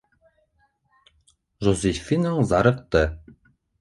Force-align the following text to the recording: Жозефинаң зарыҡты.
Жозефинаң 1.67 2.41
зарыҡты. 2.53 3.05